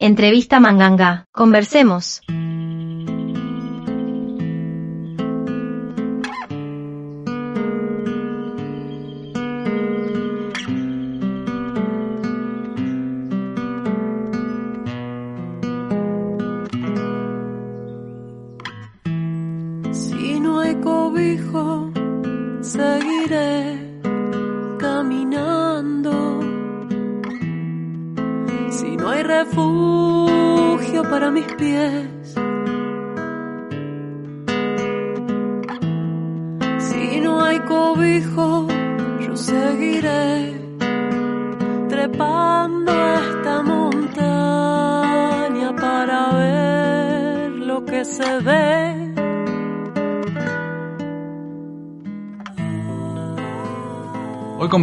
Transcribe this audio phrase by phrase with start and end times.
[0.00, 1.26] Entrevista Manganga.
[1.32, 2.22] Conversemos.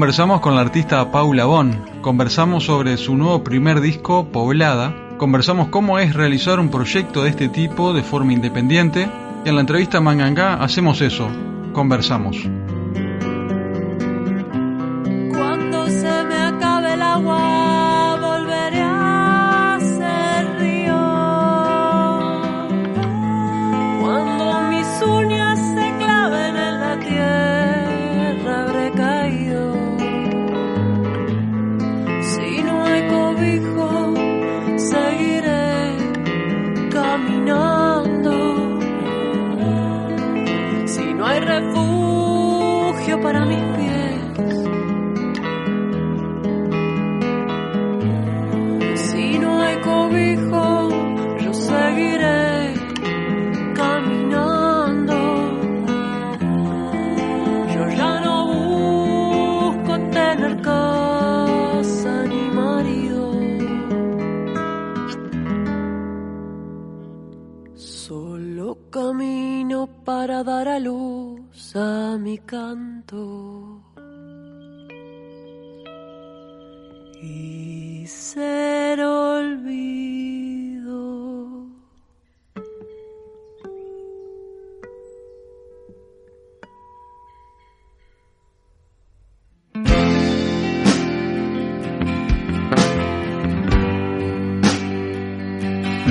[0.05, 1.83] Conversamos con la artista Paula Bon.
[2.03, 4.93] Conversamos sobre su nuevo primer disco, Poblada.
[5.17, 9.09] Conversamos cómo es realizar un proyecto de este tipo de forma independiente.
[9.43, 11.27] Y en la entrevista Manganga hacemos eso,
[11.73, 12.37] conversamos.
[72.39, 73.81] Canto.
[77.21, 78.64] y ser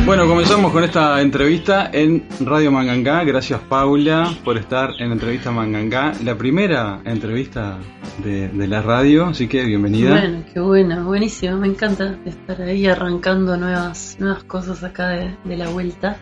[0.06, 3.24] Bueno, comenzamos con esta entrevista en Radio Manganga.
[3.24, 7.78] Gracias Paula por estar en la entrevista Manganga, la primera entrevista
[8.22, 10.10] de, de la radio, así que bienvenida.
[10.10, 15.56] Bueno, qué bueno, buenísimo, me encanta estar ahí arrancando nuevas, nuevas cosas acá de, de
[15.56, 16.18] la vuelta,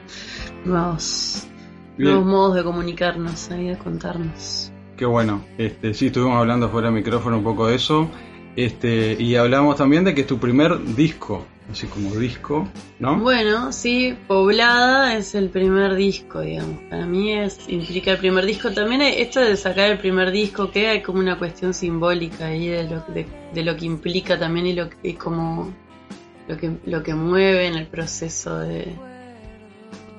[0.64, 1.48] nuevos,
[1.98, 2.12] Bien.
[2.12, 4.72] nuevos modos de comunicarnos, ahí de contarnos.
[4.96, 5.44] Qué bueno.
[5.58, 8.08] Este, sí, estuvimos hablando fuera del micrófono un poco de eso.
[8.54, 12.68] Este, y hablamos también de que es tu primer disco, así como disco,
[12.98, 13.18] ¿no?
[13.18, 16.78] Bueno, sí, Poblada es el primer disco, digamos.
[16.90, 18.72] Para mí es implica el primer disco.
[18.72, 22.84] También esto de sacar el primer disco, que hay como una cuestión simbólica ahí de
[22.84, 25.72] lo, de, lo que implica también y lo y como
[26.48, 28.94] lo que lo que mueve en el proceso de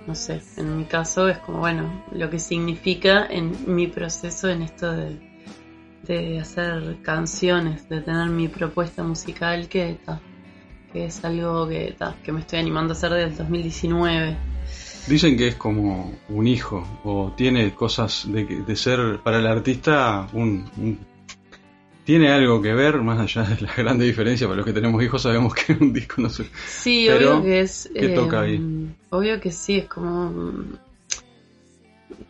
[0.08, 4.62] no sé, en mi caso es como bueno, lo que significa en mi proceso en
[4.64, 5.18] esto de,
[6.04, 10.22] de hacer canciones, de tener mi propuesta musical que ta,
[10.94, 14.38] que es algo que, ta, que me estoy animando a hacer desde el 2019.
[15.08, 20.28] Dicen que es como un hijo, o tiene cosas de, de ser para el artista
[20.34, 21.00] un, un-
[22.06, 25.22] Tiene algo que ver, más allá de la grande diferencia, para los que tenemos hijos
[25.22, 26.46] sabemos que un disco no se...
[26.68, 27.90] Sí, Pero, obvio que es.
[27.94, 28.62] ¿qué toca ahí?
[29.10, 30.32] Obvio que sí, es como.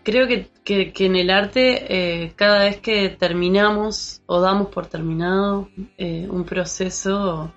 [0.04, 1.86] Creo que, que, que en el arte,
[2.24, 7.52] eh, cada vez que terminamos o damos por terminado eh, un proceso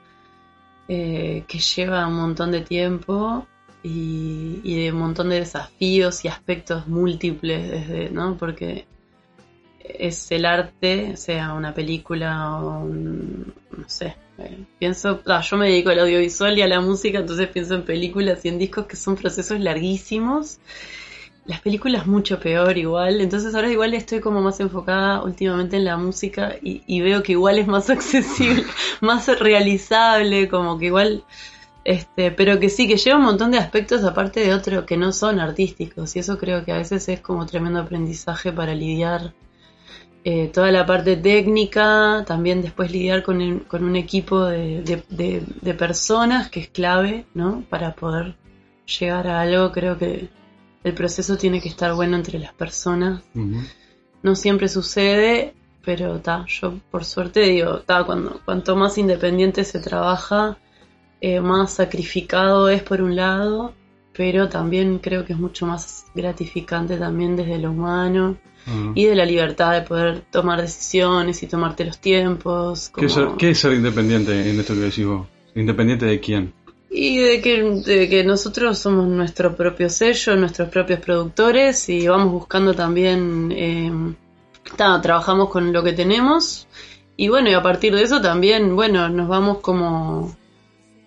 [0.88, 3.46] eh, que lleva un montón de tiempo
[3.82, 8.36] y, de un montón de desafíos y aspectos múltiples, desde, ¿no?
[8.36, 8.86] Porque
[9.80, 15.68] es el arte, sea una película o un, no sé, eh, pienso, ah, yo me
[15.68, 18.96] dedico al audiovisual y a la música, entonces pienso en películas y en discos que
[18.96, 20.58] son procesos larguísimos.
[21.46, 25.96] Las películas mucho peor igual, entonces ahora igual estoy como más enfocada últimamente en la
[25.96, 28.64] música y, veo que igual es más accesible,
[29.00, 31.24] más realizable, como que igual,
[31.84, 35.12] este, pero que sí, que lleva un montón de aspectos aparte de otro que no
[35.12, 39.32] son artísticos y eso creo que a veces es como tremendo aprendizaje para lidiar
[40.24, 45.74] eh, toda la parte técnica, también después lidiar con, con un equipo de- de- de
[45.74, 47.62] personas que es clave, ¿no?
[47.70, 48.36] Para poder
[49.00, 50.28] llegar a algo, creo que
[50.86, 53.20] el proceso tiene que estar bueno entre las personas.
[54.22, 55.52] No siempre sucede,
[55.84, 60.58] pero ta, yo por suerte digo, ta, cuando cuanto más independiente se trabaja,
[61.20, 63.74] eh, más sacrificado es por un lado,
[64.16, 68.36] pero también creo que es mucho más gratificante también desde lo humano
[68.94, 72.92] y de la libertad de poder tomar decisiones y tomarte los tiempos.
[72.96, 75.26] ¿Qué, es ser, qué es ser independiente en esto que decís vos?
[75.56, 76.52] ¿Independiente de quién?
[76.90, 82.32] Y de que, de que nosotros somos nuestro propio sello, nuestros propios productores y vamos
[82.32, 83.92] buscando también, eh,
[84.76, 86.66] trabajamos con lo que tenemos
[87.16, 90.36] y bueno, y a partir de eso también, bueno, nos vamos como...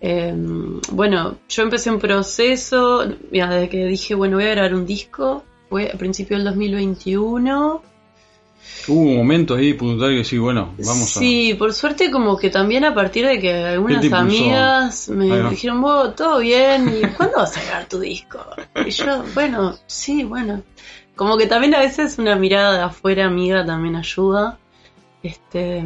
[0.00, 0.34] eh,
[0.90, 5.44] bueno, yo empecé un proceso, mira, desde que dije, bueno, voy a grabar un disco,
[5.68, 7.82] fue a principio del 2021.
[8.88, 11.20] Hubo un momento ahí puntual que decís, bueno, vamos a...
[11.20, 16.14] Sí, por suerte como que también a partir de que algunas amigas me dijeron, vos,
[16.16, 18.38] todo bien, ¿y cuándo vas a grabar tu disco?
[18.86, 20.62] Y yo, bueno, sí, bueno.
[21.14, 24.58] Como que también a veces una mirada de afuera amiga también ayuda.
[25.22, 25.84] Este,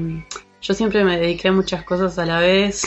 [0.62, 2.84] yo siempre me dediqué a muchas cosas a la vez.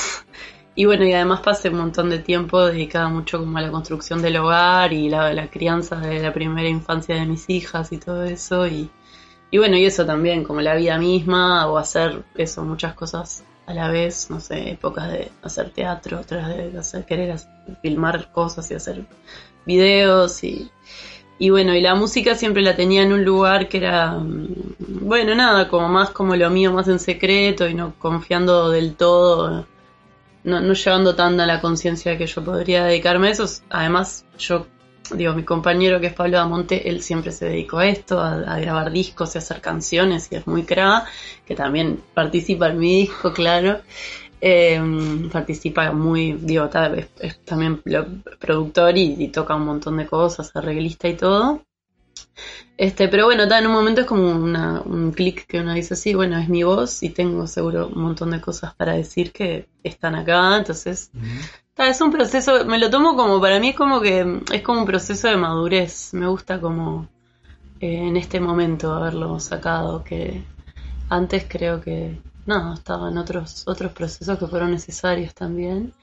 [0.73, 4.21] Y bueno, y además pasé un montón de tiempo dedicada mucho como a la construcción
[4.21, 8.23] del hogar y la, la crianza de la primera infancia de mis hijas y todo
[8.23, 8.65] eso.
[8.67, 8.89] Y,
[9.49, 13.73] y bueno, y eso también, como la vida misma, o hacer eso, muchas cosas a
[13.73, 17.37] la vez, no sé, épocas de hacer teatro, otras de hacer, querer
[17.81, 19.05] filmar cosas y hacer
[19.65, 20.71] videos y,
[21.39, 24.47] y bueno, y la música siempre la tenía en un lugar que era, mm,
[25.01, 29.65] bueno, nada, como más como lo mío, más en secreto y no confiando del todo,
[30.43, 33.45] no, no llevando tanta la conciencia de que yo podría dedicarme a eso.
[33.69, 34.65] Además, yo
[35.15, 38.59] digo, mi compañero que es Pablo Damonte, él siempre se dedicó a esto, a, a
[38.59, 41.05] grabar discos y a hacer canciones y es muy cra,
[41.45, 43.79] que también participa en mi disco, claro.
[44.39, 44.79] Eh,
[45.31, 47.81] participa muy, digo, es, es también
[48.39, 51.63] productor y, toca un montón de cosas, arreglista y todo.
[52.77, 56.13] Este, pero bueno, en un momento es como una- un clic que uno dice, sí,
[56.13, 60.13] bueno, es mi voz y tengo seguro un montón de cosas para decir que están
[60.13, 61.09] acá, entonces
[61.77, 64.85] Es un proceso, me lo tomo como, para mí es como que es como un
[64.87, 66.11] proceso de madurez.
[66.13, 67.07] Me gusta como
[67.79, 70.43] eh, en este momento haberlo sacado, que
[71.09, 75.93] antes creo que no, estaba en otros, otros procesos que fueron necesarios también.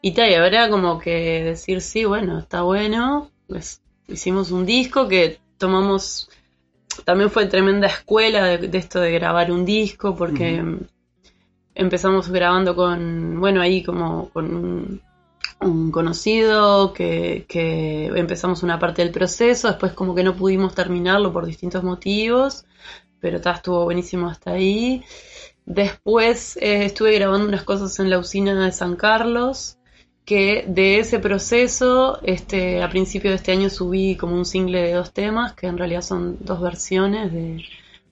[0.00, 5.06] Y tal, y ahora como que decir, sí, bueno, está bueno, pues hicimos un disco
[5.06, 6.28] que tomamos,
[7.04, 10.64] también fue tremenda escuela de, de esto de grabar un disco, porque
[11.76, 15.02] empezamos grabando con, bueno, ahí como con un,
[15.62, 21.32] un conocido que, que empezamos una parte del proceso, después como que no pudimos terminarlo
[21.32, 22.64] por distintos motivos,
[23.20, 25.04] pero ta, estuvo buenísimo hasta ahí.
[25.64, 29.78] Después eh, estuve grabando unas cosas en la usina de San Carlos,
[30.24, 34.92] que de ese proceso, este, a principio de este año subí como un single de
[34.92, 37.64] dos temas, que en realidad son dos versiones de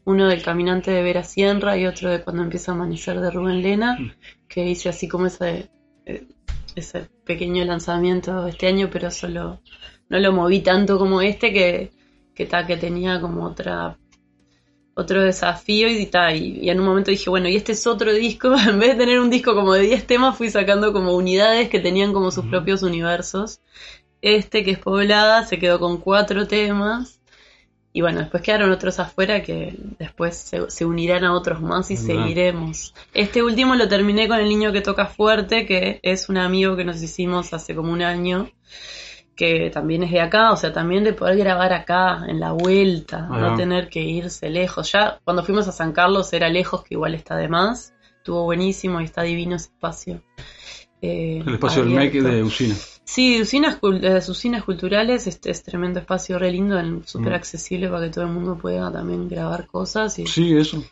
[0.05, 3.63] uno del Caminante de Vera Sierra y otro de Cuando empieza a amanecer de Rubén
[3.63, 3.99] Lena,
[4.49, 5.71] que hice así como ese,
[6.07, 6.27] eh,
[6.77, 9.61] ese pequeño lanzamiento este año, pero solo
[10.09, 11.91] no lo moví tanto como este que,
[12.35, 13.97] que, ta, que tenía como otra
[14.95, 18.13] otro desafío y, ta, y, y en un momento dije, bueno, y este es otro
[18.13, 21.69] disco, en vez de tener un disco como de 10 temas, fui sacando como unidades
[21.69, 23.61] que tenían como sus propios universos.
[24.23, 27.20] Este, que es Poblada, se quedó con cuatro temas.
[27.93, 31.97] Y bueno, después quedaron otros afuera que después se, se unirán a otros más y
[31.97, 32.95] seguiremos.
[33.15, 36.85] Este último lo terminé con el niño que toca fuerte, que es un amigo que
[36.85, 38.49] nos hicimos hace como un año,
[39.35, 43.23] que también es de acá, o sea, también de poder grabar acá, en la vuelta,
[43.23, 44.93] no tener que irse lejos.
[44.93, 47.93] Ya cuando fuimos a San Carlos era lejos, que igual está de más.
[48.19, 50.23] Estuvo buenísimo y está divino ese espacio.
[51.03, 52.75] eh, El espacio del MEC de Usina.
[53.13, 57.35] Sí, usinas, las usinas culturales este es tremendo espacio re lindo, súper Mm.
[57.35, 60.85] accesible para que todo el mundo pueda también grabar cosas y Sí, eso.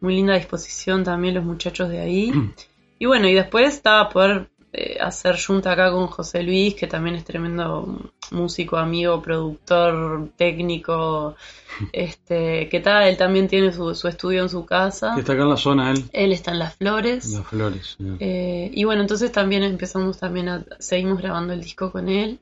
[0.00, 2.32] muy linda disposición también los muchachos de ahí.
[2.98, 7.16] Y bueno, y después estaba poder eh, hacer junta acá con José Luis, que también
[7.16, 11.34] es tremendo músico, amigo, productor, técnico,
[11.94, 15.14] este, que tal, él también tiene su, su estudio en su casa.
[15.14, 16.04] Que está acá en la zona él.
[16.12, 17.32] Él está en Las Flores.
[17.32, 17.96] Las flores.
[18.20, 22.38] Eh, y bueno, entonces también empezamos también a, seguimos grabando el disco con él,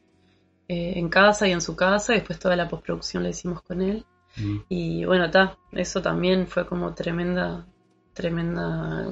[0.66, 3.80] eh, en casa y en su casa, y después toda la postproducción la hicimos con
[3.80, 4.04] él.
[4.36, 4.56] Mm.
[4.68, 7.64] Y bueno, ta, eso también fue como tremenda,
[8.12, 9.08] tremenda,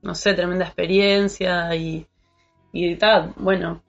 [0.00, 2.06] no sé, tremenda experiencia y,
[2.72, 3.82] y ta, bueno,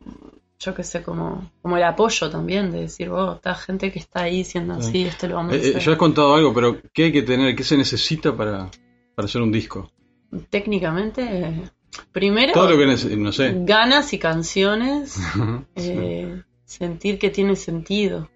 [0.60, 4.24] yo qué sé, como, como el apoyo también de decir, oh, está gente que está
[4.24, 4.88] ahí siendo Sí.
[4.88, 5.82] así, esto lo vamos a Eh, eh, hacer.
[5.82, 7.56] ya has contado algo, pero ¿qué hay que tener?
[7.56, 8.70] ¿Qué se necesita para,
[9.16, 9.92] para hacer un disco?
[10.50, 11.70] Técnicamente,
[12.12, 13.54] primero, Todo lo que neces- no sé.
[13.66, 15.16] ganas y canciones.
[15.76, 15.90] Sí.
[15.96, 18.30] eh, sentir que tiene sentido.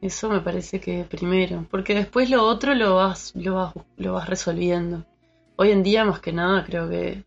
[0.00, 4.28] Eso me parece que primero, porque después lo otro lo vas, lo vas, lo vas
[4.28, 5.04] resolviendo.
[5.56, 7.24] Hoy en día más que nada creo que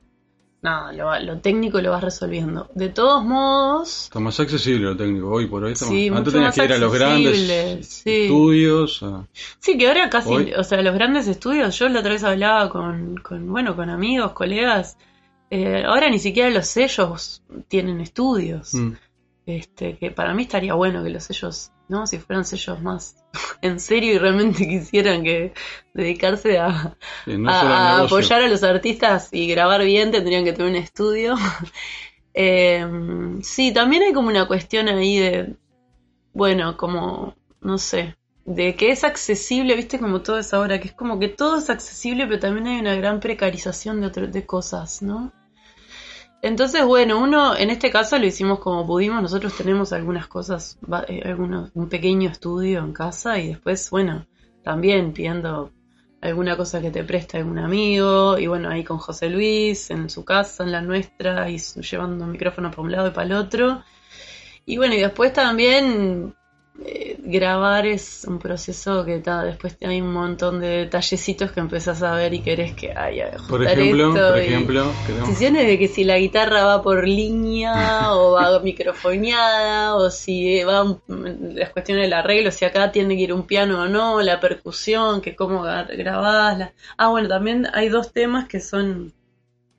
[0.61, 2.69] nada, lo, lo técnico lo vas resolviendo.
[2.75, 5.73] De todos modos, Está más accesible lo técnico hoy por hoy.
[5.73, 8.09] está Sí, más- Antes tenías más que ir a los grandes sí.
[8.23, 9.03] estudios.
[9.03, 9.25] a-
[9.59, 12.69] Sí, que ahora casi, Hoy- o sea, los grandes estudios, yo la otra vez hablaba
[12.69, 14.97] con, con bueno, con amigos, colegas,
[15.49, 18.73] eh, ahora ni siquiera los sellos tienen estudios.
[18.73, 18.91] Mm.
[19.45, 22.05] Este, que para mí estaría bueno que los sellos, ¿no?
[22.05, 23.15] Si fueran sellos más
[23.61, 25.53] en serio y realmente quisieran que
[25.93, 28.35] dedicarse a, Sí, no a- solo al a negocio.
[28.39, 31.35] apoyar a los artistas y grabar bien, tendrían que tener un estudio.
[32.35, 32.85] Eh,
[33.43, 35.57] sí, también hay como una cuestión ahí de,
[36.33, 40.93] bueno, como, no sé, de que es accesible, viste, como todo es ahora, que es
[40.95, 45.01] como que todo es accesible, pero también hay una gran precarización de, otro- de cosas,
[45.01, 45.33] ¿no?
[46.41, 51.21] Entonces, bueno, uno, en este caso lo hicimos como pudimos, nosotros tenemos algunas cosas, eh,
[51.25, 54.25] algunos, un pequeño estudio en casa y después, bueno,
[54.63, 55.71] también pidiendo
[56.21, 60.23] alguna cosa que te preste algún amigo, y bueno, ahí con José Luis, en su
[60.25, 63.83] casa, en la nuestra, y llevando micrófono para un lado y para el otro.
[64.65, 66.35] Y bueno, y después también
[66.85, 72.01] eh, grabar es un proceso que ta, después hay un montón de detallecitos que empezás
[72.03, 74.85] a ver y querés que haya Por ejemplo, por ejemplo,
[75.19, 80.83] Decisiones de que si la guitarra va por línea o va microfoneada o si va
[80.83, 81.01] un-
[81.55, 85.21] las cuestiones del arreglo, si acá tiene que ir un piano o no, la percusión,
[85.21, 86.57] que cómo gra- grabás.
[86.57, 89.13] la- Ah, bueno, también hay dos temas que son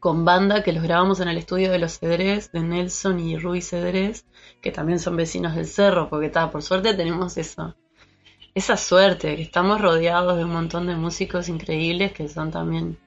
[0.01, 3.61] con banda que los grabamos en el estudio de los Cedrés, de Nelson y Ruby
[3.61, 4.25] Cedrés,
[4.63, 7.77] que también son vecinos del cerro, porque está, por suerte tenemos eso.
[8.55, 12.99] Esa suerte, que estamos rodeados de un montón de músicos increíbles que son también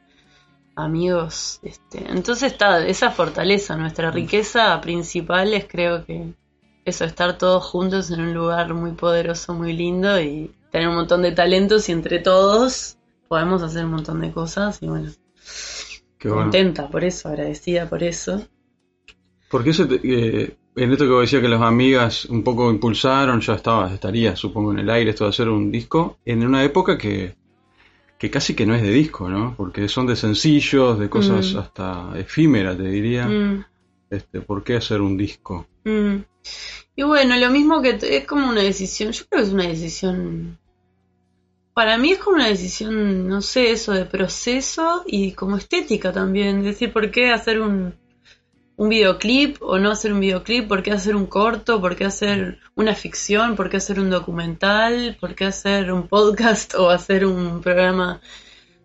[0.76, 1.60] amigos.
[1.64, 6.34] Este, entonces está esa fortaleza, nuestra riqueza principal es creo que
[6.86, 11.22] eso, estar todos juntos en un lugar muy poderoso, muy lindo y tener un montón
[11.22, 12.98] de talentos y entre todos
[13.28, 15.10] podemos hacer un montón de cosas y bueno,
[16.24, 16.44] qué bueno.
[16.46, 18.48] contenta por eso, agradecida por eso.
[19.50, 22.72] ¿Por qué se te- eh, en esto que vos decías que las amigas un poco
[22.72, 26.64] impulsaron, ya estaba, estaría, supongo, en el aire esto de hacer un disco, en una
[26.64, 27.36] época que,
[28.18, 29.54] que casi que no es de disco, ¿no?
[29.56, 31.58] Porque son de sencillos, de cosas Mm.
[31.60, 33.28] hasta efímeras, te diría.
[33.28, 33.66] Mm.
[34.10, 35.68] Este, ¿Por qué hacer un disco?
[35.84, 36.18] Mm.
[36.96, 40.58] Y bueno, lo mismo que es como una decisión, yo creo que es una decisión,
[41.74, 46.60] para mí es como una decisión, no sé, eso de proceso y como estética también,
[46.60, 47.96] es decir, ¿por qué hacer un,
[48.76, 50.68] un videoclip o no hacer un videoclip?
[50.68, 51.82] ¿Por qué hacer un corto?
[51.82, 53.56] ¿Por qué hacer una ficción?
[53.56, 55.18] ¿Por qué hacer un documental?
[55.20, 58.22] ¿Por qué hacer un podcast o hacer un programa?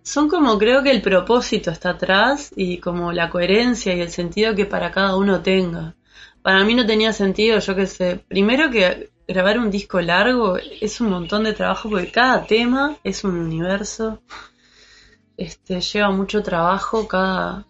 [0.02, 4.54] Son como creo que el propósito está atrás y como la coherencia y el sentido
[4.54, 5.94] que para cada uno tenga.
[6.42, 11.02] Para mí no tenía sentido, yo qué sé, primero que grabar un disco largo es
[11.02, 14.22] un montón de trabajo porque cada tema es un universo,
[15.36, 17.66] este, lleva mucho trabajo cada,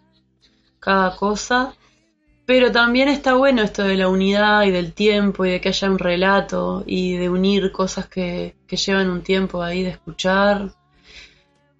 [0.79, 1.75] cada cosa,
[2.45, 5.91] pero también está bueno esto de la unidad y del tiempo y de que haya
[5.91, 10.73] un relato y de unir cosas que, que llevan un tiempo ahí de escuchar.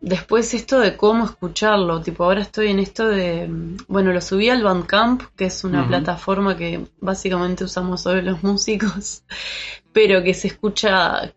[0.01, 3.49] Después esto de cómo escucharlo, tipo ahora estoy en esto de,
[3.89, 9.23] bueno, lo subí al Bandcamp, que es una plataforma que básicamente usamos sobre los músicos,
[9.91, 11.33] pero que se escucha,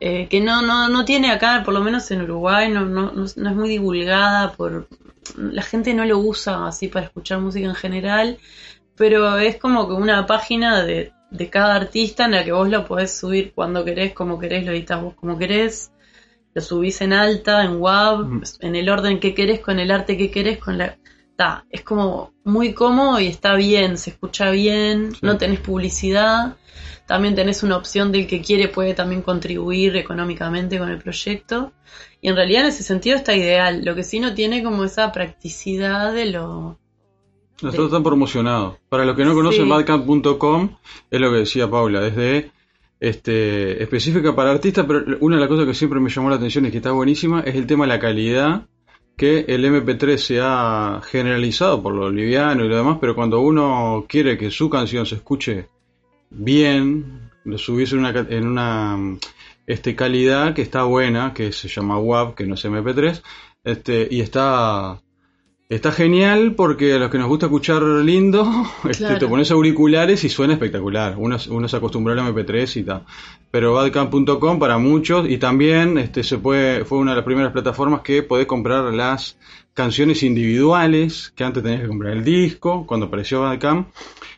[0.00, 3.24] eh, que no, no, no tiene acá, por lo menos en Uruguay, no, no, no,
[3.36, 4.88] no es muy divulgada, por
[5.36, 8.38] la gente no lo usa así para escuchar música en general,
[8.96, 12.86] pero es como que una página de, de cada artista en la que vos lo
[12.86, 15.92] podés subir cuando querés, como querés, lo editas vos como querés
[16.54, 18.42] lo subís en alta, en WAV, Mm.
[18.60, 20.96] en el orden que querés, con el arte que querés, con la...
[21.36, 25.20] Ta, es como muy cómodo y está bien, se escucha bien, Sí.
[25.22, 26.56] no tenés publicidad,
[27.06, 31.72] también tenés una opción del que quiere puede también contribuir económicamente con el proyecto.
[32.20, 35.10] Y en realidad en ese sentido está ideal, lo que sí no tiene como esa
[35.12, 36.78] practicidad de lo...
[37.62, 38.76] Nosotros están promocionados.
[38.88, 39.68] Para los que no conocen, Sí.
[39.70, 40.76] badcamp.com
[41.10, 42.50] es lo que decía Paula, desde
[43.00, 46.66] este, específica para artistas, pero una de las cosas que siempre me llamó la atención
[46.66, 48.66] y que está buenísima es el tema de la calidad,
[49.16, 54.04] que el MP3 se ha generalizado por lo liviano y lo demás, pero cuando uno
[54.08, 55.68] quiere que su canción se escuche
[56.30, 59.18] bien, lo subís en una,
[59.66, 63.22] este, calidad que está buena, que se llama WAV, que no es MP3,
[63.64, 65.00] este, y está
[65.70, 68.44] Está genial porque a los que nos gusta escuchar lindo,
[68.90, 71.14] este, te pones auriculares y suena espectacular.
[71.16, 73.04] Uno, uno se acostumbró al MP3 y tal.
[73.52, 78.00] Pero Badcamp.com para muchos y también este, se puede, fue una de las primeras plataformas
[78.00, 79.38] que podés comprar las
[79.72, 83.90] canciones individuales, que antes tenías que comprar el disco, cuando apareció Badcamp.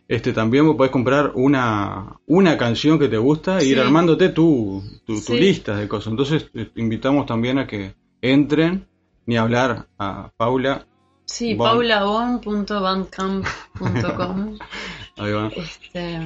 [0.09, 4.83] Este, también vos podés comprar una, una canción que te gusta e ir armándote tu,
[5.07, 6.11] tu, tu lista de cosas.
[6.11, 8.87] Entonces, eh, invitamos también a que entren,
[9.25, 10.87] ni hablar a Paula
[11.33, 11.67] Sí, Bon.
[11.69, 14.59] paulabon.bandcamp.com.
[15.17, 15.51] Ahí va.
[15.57, 16.19] este,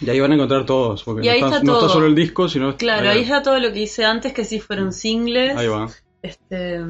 [0.00, 1.92] Y ahí van a encontrar todos, porque Y no, ahí está, está no está todo.
[1.94, 2.76] solo el disco, sino...
[2.76, 5.56] claro, ahí está todo lo que hice antes, que sí fueron singles.
[5.56, 5.88] Ahí va.
[6.22, 6.80] Este,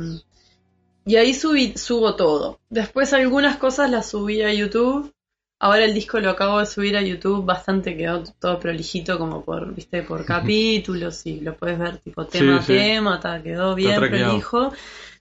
[1.04, 2.58] y ahí subí, subo todo.
[2.68, 5.12] Después algunas cosas las subí a YouTube.
[5.58, 9.74] Ahora el disco lo acabo de subir a YouTube, bastante quedó todo prolijito como por,
[9.74, 12.74] viste, por capítulos y lo puedes ver tipo tema Sí, a sí.
[12.74, 14.72] tema, ta, quedó bien prolijo.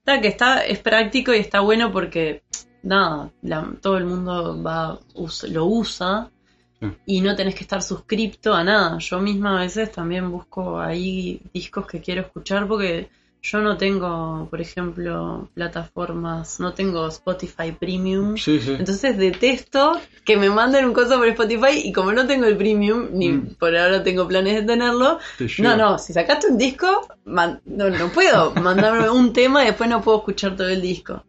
[0.06, 2.44] Que está, es práctico y está bueno porque
[2.84, 6.32] nada, la- todo el mundo va, us- lo usa
[7.06, 8.98] y no tenés que estar suscripto a nada.
[9.00, 13.10] Yo misma a veces también busco ahí discos que quiero escuchar porque
[13.52, 18.36] yo no tengo, por ejemplo, plataformas, no tengo Spotify Premium.
[18.36, 18.76] Sí, sí.
[18.78, 23.10] Entonces detesto que me manden un coso por Spotify y como no tengo el premium,
[23.12, 23.56] ni Mm.
[23.60, 27.90] por ahora tengo planes de tenerlo, Te no, no, si sacaste un disco, man- no,
[27.90, 31.24] no puedo mandarme un tema y después no puedo escuchar todo el disco.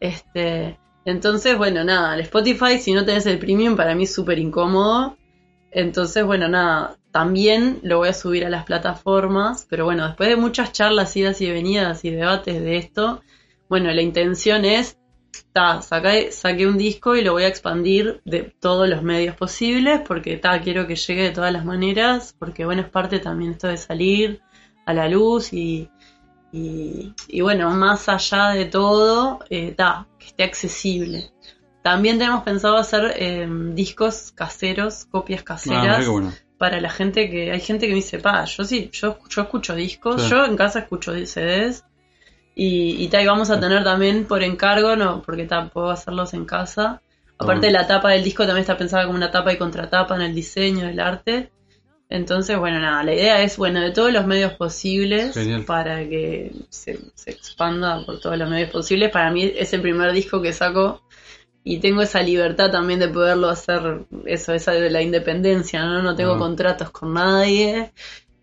[0.00, 4.38] Este, entonces, bueno, nada, el Spotify, si no tenés el premium, para mí es súper
[4.38, 5.16] incómodo.
[5.70, 10.36] Entonces, bueno, nada, también lo voy a subir a las plataformas, pero bueno, después de
[10.36, 13.22] muchas charlas, idas y venidas y debates de esto,
[13.68, 14.98] bueno, la intención es,
[15.52, 20.00] ta, saqué, saqué un disco y lo voy a expandir de todos los medios posibles,
[20.06, 23.68] porque ta, quiero que llegue de todas las maneras, porque bueno, es parte también esto
[23.68, 24.40] de salir
[24.86, 25.90] a la luz y,
[26.52, 31.30] y, y bueno, más allá de todo, eh, ta, que esté accesible.
[31.82, 36.44] También tenemos pensado hacer eh, discos caseros, copias Ah, caseras.
[36.58, 39.74] Para la gente que hay gente que me dice, pa, yo sí, yo, yo escucho
[39.74, 40.30] discos, Sí.
[40.30, 41.84] yo en casa escucho CDs
[42.54, 46.34] y, y, ta, y vamos a tener también por encargo, no, porque ta, puedo hacerlos
[46.34, 47.00] en casa.
[47.38, 47.70] Aparte Ah.
[47.70, 50.86] la tapa del disco también está pensada como una tapa y contratapa en el diseño
[50.86, 51.52] del arte.
[52.10, 55.64] Entonces, bueno, nada, la idea es, bueno, de todos los medios posibles Genial.
[55.64, 59.10] para que se, se expanda por todos los medios posibles.
[59.12, 61.02] Para mí es el primer disco que saco
[61.64, 66.02] y tengo esa libertad también de poderlo hacer, eso, esa de la independencia, ¿no?
[66.02, 66.38] No tengo Ah.
[66.38, 67.92] contratos con nadie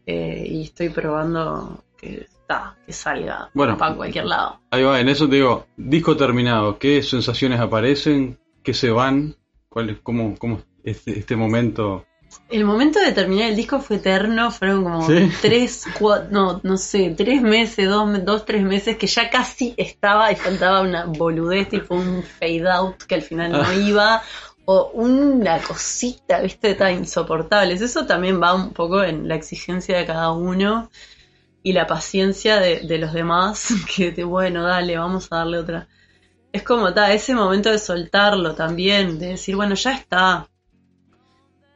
[0.05, 3.77] eh, y estoy probando que está, que salga Bueno.
[3.77, 4.59] para cualquier lado.
[4.69, 8.37] Ahí va, en eso te digo, disco terminado, ¿qué sensaciones aparecen?
[8.63, 9.35] ¿Qué se van?
[9.69, 12.05] ¿Cuál es, cómo, cómo este, este momento?
[12.49, 15.31] El momento de terminar el disco fue eterno, fueron como ¿Sí?
[15.41, 20.31] tres, cuatro, no, no sé, tres meses, dos, dos, tres meses que ya casi estaba
[20.31, 23.73] y faltaba una boludez, tipo un fade out que al final no Ah.
[23.73, 24.21] iba,
[24.65, 27.81] o una cosita, viste, tan insoportables.
[27.81, 30.89] Eso también va un poco en la exigencia de cada uno
[31.63, 35.87] y la paciencia de, de los demás, que de, bueno, dale, vamos a darle otra.
[36.51, 40.47] Es como, ta, ese momento de soltarlo también, de decir, bueno, ya está,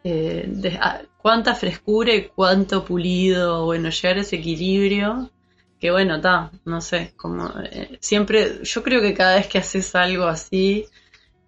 [0.10, 5.32] eh, de- a- cuánta frescura y cuánto pulido, bueno, llegar a ese equilibrio,
[5.80, 9.95] que bueno, está, no sé, como eh, siempre, yo creo que cada vez que haces
[9.95, 10.86] algo así,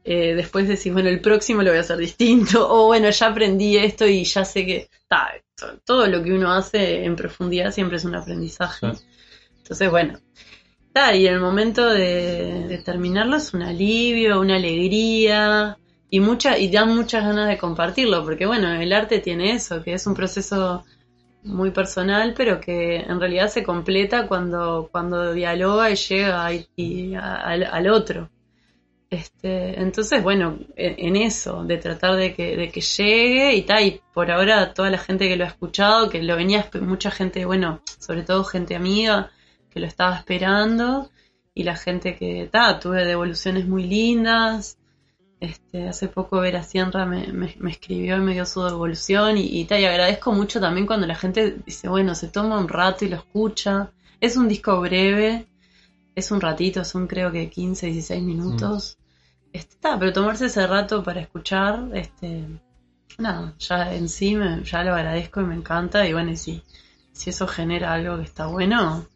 [0.04, 3.78] eh, después decís, bueno, el próximo lo voy a hacer distinto, o bueno, ya aprendí
[3.78, 7.97] esto y ya sé que, ta, to- todo lo que uno hace en profundidad siempre
[7.97, 8.93] es un aprendizaje.
[9.58, 10.19] Entonces, bueno,
[10.93, 15.78] ta, y el momento de, de terminarlo es un alivio, una alegría,
[16.12, 19.93] y mucha y dan muchas ganas de compartirlo porque bueno el arte tiene eso que
[19.95, 20.86] es un proceso
[21.43, 27.36] muy personal pero que en realidad se completa cuando cuando dialoga y llega y a-
[27.38, 28.30] al, al otro.
[29.10, 33.84] Este entonces bueno en, en eso de tratar de que de que llegue y tal
[33.86, 37.45] y por ahora toda la gente que lo ha escuchado que lo venía mucha gente
[37.45, 39.32] bueno sobre todo gente amiga
[39.69, 41.12] que lo estaba esperando
[41.54, 44.78] y la gente que ta tuve devoluciones muy lindas
[45.41, 49.43] este, hace poco Vera Sierra me, me- me escribió y me dio su devolución y,
[49.62, 53.06] y, tal, y agradezco mucho también cuando la gente dice, bueno, se toma un rato
[53.06, 53.91] y lo escucha.
[54.21, 55.47] Es un disco breve,
[56.15, 58.97] es un ratito, son creo que 15, 16 minutos.
[59.54, 62.45] Este, está, pero tomarse ese rato para escuchar, este,
[63.19, 66.63] nada, ya en sí me, ya lo agradezco y me encanta y bueno, y si,
[67.13, 69.08] si eso genera algo que está bueno,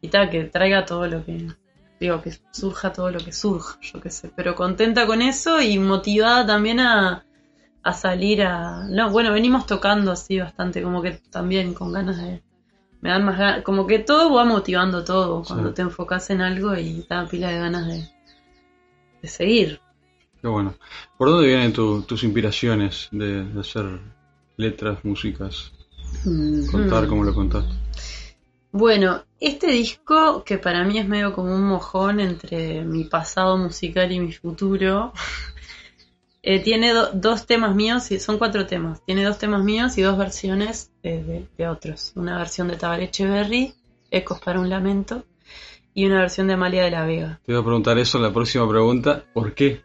[0.00, 1.48] y tal, que traiga todo lo que,
[2.06, 5.78] digo, que surja todo lo que surja, yo qué sé, pero contenta con eso y
[5.78, 7.24] motivada también a,
[7.82, 8.84] a salir a...
[8.88, 12.42] No, bueno, venimos tocando así bastante, como que también con ganas de...
[13.00, 15.74] Me dan más ganas, como que todo va motivando todo, cuando Sí.
[15.74, 18.08] te enfocas en algo y te da pila de ganas de,
[19.20, 19.80] de seguir.
[20.40, 20.74] Qué bueno.
[21.18, 24.00] ¿Por dónde vienen tu- tus inspiraciones de, de hacer
[24.56, 25.70] letras, músicas?
[26.70, 27.08] Contar Mm.
[27.08, 27.74] cómo lo contaste.
[28.76, 34.10] Bueno, este disco, que para mí es medio como un mojón entre mi pasado musical
[34.10, 35.12] y mi futuro,
[36.42, 39.00] eh, tiene do- dos temas míos, y son cuatro temas.
[39.06, 42.10] Tiene dos temas míos y dos versiones eh, de, de otros.
[42.16, 43.74] Una versión de Tabaré Echeverry,
[44.10, 45.24] Ecos para un Lamento,
[45.94, 47.40] y una versión de Amalia de la Vega.
[47.46, 49.24] Te voy a preguntar eso en la próxima pregunta.
[49.32, 49.82] ¿Por qué?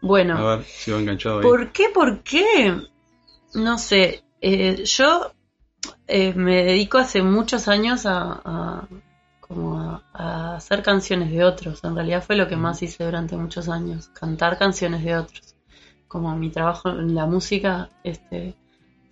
[0.00, 1.42] Bueno, A ver si va enganchado ahí.
[1.42, 1.90] ¿por qué?
[1.92, 2.80] ¿Por qué?
[3.52, 5.32] No sé, eh, yo
[6.12, 8.88] eh, me dedico hace muchos años a, a-
[9.40, 11.82] como a, a hacer canciones de otros.
[11.84, 15.56] En realidad fue lo que más hice durante muchos años, cantar canciones de otros.
[16.08, 18.54] Como mi trabajo en la música este,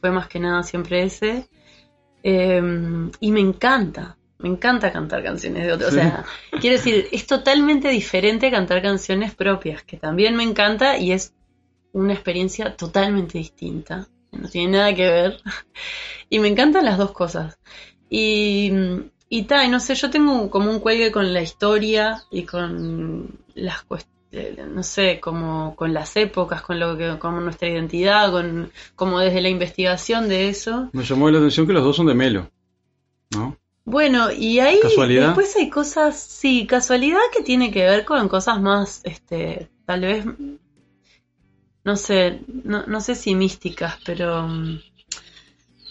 [0.00, 1.48] fue más que nada siempre ese.
[2.22, 2.62] Eh,
[3.20, 5.90] y me encanta, me encanta cantar canciones de otros.
[5.92, 5.98] Sí.
[5.98, 6.24] O sea,
[6.60, 11.34] quiero decir, es totalmente diferente cantar canciones propias, que también me encanta y es
[11.92, 14.08] una experiencia totalmente distinta.
[14.32, 15.40] No tiene nada que ver.
[16.28, 17.58] Y me encantan las dos cosas.
[18.08, 18.72] Y,
[19.28, 23.38] y ta, y no sé, yo tengo como un cuelgue con la historia y con
[23.54, 28.70] las cuestiones, no sé, como con las épocas, con lo que, con nuestra identidad, con,
[28.94, 30.88] como desde la investigación de eso.
[30.92, 32.50] Me llamó la atención que los dos son de Melo.
[33.30, 33.56] ¿No?
[33.84, 35.26] Bueno, y ahí ¿Casualidad?
[35.26, 40.24] después hay cosas, sí, casualidad que tiene que ver con cosas más, este, tal vez,
[41.84, 44.80] no sé, no, no sé si místicas, pero mm,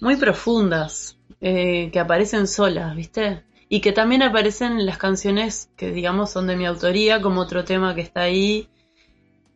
[0.02, 3.44] muy profundas, eh, que aparecen solas, ¿viste?
[3.70, 7.64] Y que también aparecen en las canciones que digamos son de mi autoría, como otro
[7.64, 8.68] tema que está ahí,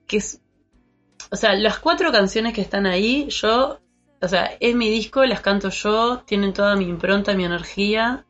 [0.08, 0.42] que es,
[1.32, 3.80] o sea, las cuatro canciones que están ahí, yo,
[4.22, 8.26] o sea, es mi disco, las canto yo, tienen toda mi impronta, mi energía,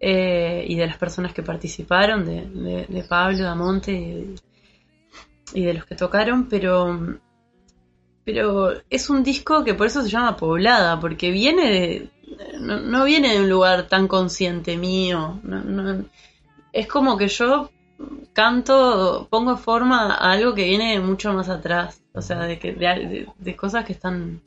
[0.00, 4.34] eh, y de las personas que participaron, de, de, de Pablo, de Amonte y,
[5.56, 7.18] y de los que tocaron, pero,
[8.24, 12.10] pero es un disco que por eso se llama Poblada, porque viene de,
[12.60, 16.04] no, no viene de un lugar tan consciente mío, no- no-
[16.72, 17.70] es como que yo
[18.34, 22.86] canto, pongo forma a algo que viene mucho más atrás, o sea, de, que, de,
[22.86, 24.42] de- de cosas que están...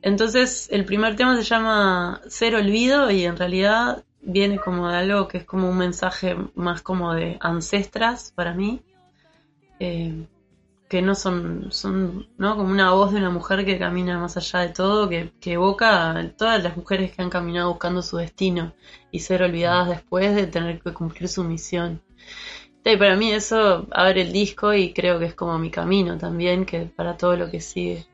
[0.00, 5.28] Entonces, el primer tema se llama Ser Olvido y en realidad viene como de algo
[5.28, 8.80] que es como un mensaje más como de ancestras para mí,
[9.82, 10.26] eh,
[10.88, 12.56] que no son, son ¿no?
[12.56, 16.28] como una voz de una mujer que camina más allá de todo, que, evoca a
[16.36, 18.74] todas las mujeres que han caminado buscando su destino
[19.10, 22.02] y ser olvidadas después de tener que cumplir su misión.
[22.84, 26.66] Y para mí eso abre el disco y creo que es como mi camino también,
[26.66, 28.06] que para todo lo que sigue.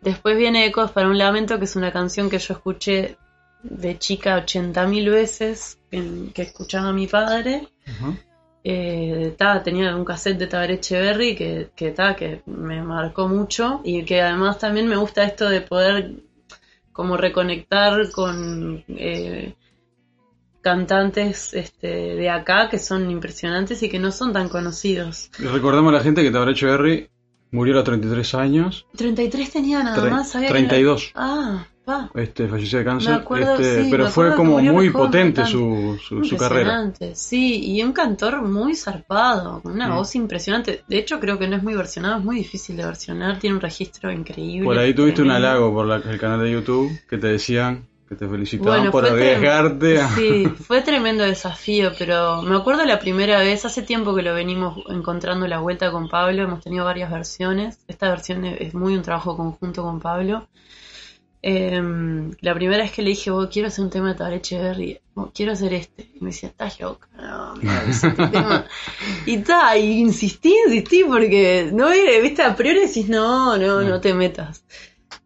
[0.00, 3.16] Después viene Ecos para un lamento, que es una canción que yo escuché
[3.62, 7.68] de chica 80.000 veces, que, escuchaba a mi padre.
[8.66, 13.82] Eh, ta, tenía un cassette de Tabaré Echeverry que, que, ta, que me marcó mucho
[13.84, 16.12] y que además también me gusta esto de poder
[16.90, 19.54] como reconectar con eh,
[20.62, 25.30] cantantes este, de acá que son impresionantes y que no son tan conocidos.
[25.38, 27.10] Y recordamos a la gente que Tabaré Echeverry
[27.50, 28.86] murió a los 33 años.
[28.96, 31.10] 33 tenía nada Tre- más, sabía que 32.
[31.10, 31.66] era- Ah,
[32.14, 33.10] Este, falleció de cáncer.
[33.10, 36.60] Me acuerdo, este, sí, pero me fue como muy potente su, su, su carrera.
[36.82, 40.82] Impresionante, sí, y un cantor muy zarpado, con una voz impresionante.
[40.88, 43.62] De hecho, creo que no es muy versionado, es muy difícil de versionar, tiene un
[43.62, 44.64] registro increíble.
[44.64, 48.16] Por ahí tuviste un halago por la- el canal de YouTube que te decían que
[48.16, 50.00] te felicitaban Bueno, por arriesgarte.
[50.00, 54.34] a- Sí, fue tremendo desafío, pero me acuerdo la primera vez, hace tiempo que lo
[54.34, 57.78] venimos encontrando la vuelta con Pablo, hemos tenido varias versiones.
[57.88, 60.46] Esta versión es muy un trabajo conjunto con Pablo.
[61.46, 64.98] Em, la primera vez que le dije, "Vos, quiero hacer un tema de Tabaré Echeverry,
[65.14, 66.10] vos, quiero hacer este.
[66.14, 68.66] Y me decía, estás loca, no, mira, es este tema.
[69.26, 74.00] Y ta, y insistí, insistí, porque no era, viste, a priori decís, no, no, no
[74.00, 74.64] te metas.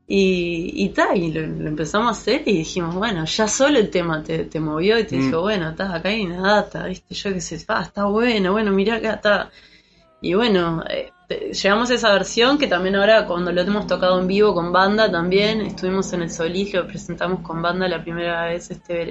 [0.08, 3.90] Y, y ta, y lo, lo empezamos a hacer y dijimos, bueno, ya solo el
[3.90, 5.20] tema te, te movió y te Mm.
[5.20, 8.72] dijo, bueno, está, acá hay una data, viste, yo qué sé, ah, está bueno, bueno,
[8.72, 9.50] mira acá está.
[10.20, 14.26] Y bueno, eh, llegamos a esa versión que también ahora cuando lo hemos tocado en
[14.26, 18.70] vivo con banda también, estuvimos en el Solís, lo presentamos con banda la primera vez
[18.70, 19.02] este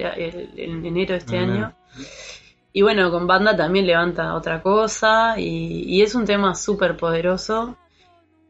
[0.64, 1.74] en enero de este año.
[2.72, 7.76] Y bueno, con banda también levanta otra cosa y, y es un tema súper poderoso.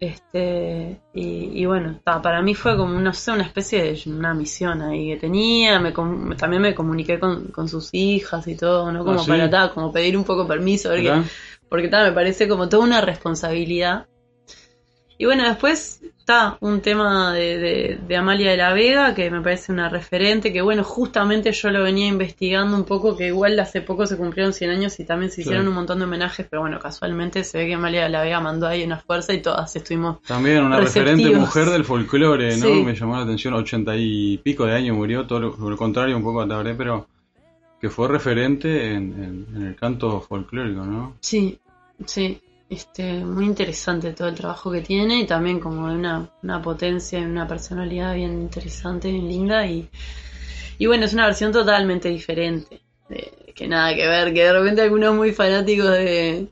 [0.01, 4.33] Este, y, y bueno, ta, para mí fue como, no sé, una especie de una
[4.33, 5.81] misión ahí que tenía.
[5.81, 5.93] Me,
[6.37, 9.05] también me comuniqué con, con sus hijas y todo, ¿no?
[9.05, 9.31] Como Ah, ¿sí?
[9.31, 11.25] para ta, como pedir un poco permiso, ¿Verdad?
[11.69, 14.07] Porque ta, me parece como toda una responsabilidad.
[15.21, 19.41] Y bueno, después está un tema de, de- de Amalia de la Vega, que me
[19.41, 23.81] parece una referente, que bueno, justamente yo lo venía investigando un poco, que igual hace
[23.81, 26.79] poco se cumplieron 100 años y también se hicieron un montón de homenajes, pero bueno,
[26.79, 30.23] casualmente se ve que Amalia de la Vega mandó ahí una fuerza y todas estuvimos...
[30.23, 31.09] También una Receptivos.
[31.19, 32.67] referente mujer del folclore, ¿no?
[32.67, 32.83] Sí.
[32.85, 36.47] Me llamó la atención, ochenta y pico de años murió, todo lo, contrario un poco
[36.47, 37.09] Tabaré, pero
[37.81, 41.17] que fue referente en, el canto folclórico, ¿no?
[41.21, 41.59] Sí,
[42.05, 46.63] sí, este, muy interesante todo el trabajo que tiene y también como de una, una
[46.63, 49.89] potencia y una personalidad bien interesante, bien linda y,
[50.79, 52.81] y bueno, es una versión totalmente diferente.
[53.11, 56.47] eh, que nada que ver, que de repente algunos muy fanáticos de,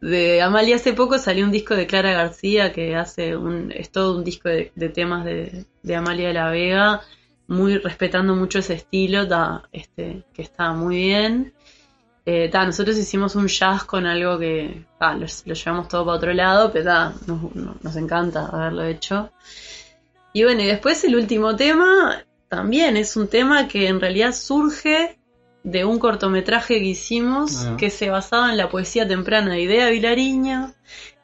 [0.00, 0.76] de Amalia.
[0.76, 4.48] Hace poco salió un disco de Clara García que hace un, es todo un disco
[4.48, 7.00] de, de temas de, de Amalia de la Vega,
[7.48, 11.52] muy respetando mucho ese estilo, ta, este, que está muy bien.
[12.24, 16.16] Eh, ta, nosotros hicimos un jazz con algo que ta, lo, lo llevamos todo para
[16.16, 19.30] otro lado, pero nos- nos encanta haberlo hecho.
[20.32, 25.18] Y bueno, y después el último tema también es un tema que en realidad surge
[25.62, 27.76] de un cortometraje que hicimos Ah.
[27.76, 30.74] que se basaba en la poesía temprana de Idea Vilariño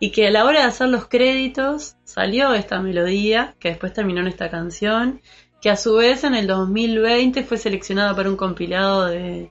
[0.00, 4.20] y que a la hora de hacer los créditos salió esta melodía que después terminó
[4.20, 5.20] en esta canción
[5.62, 9.50] que a su vez en el 2020 fue seleccionada para un compilado de,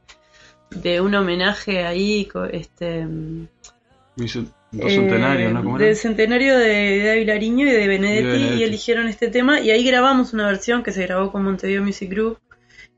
[0.70, 3.08] de un homenaje ahí este
[4.18, 4.44] Hizo
[4.74, 5.64] Dos centenarios, eh, ¿no?
[5.64, 5.88] ¿Cómo era?
[5.88, 8.62] Del centenario de, de Vilariño y de Benedetti, Y de Benedetti.
[8.62, 12.10] y eligieron este tema y ahí grabamos una versión que se grabó con Montevideo Music
[12.10, 12.40] Group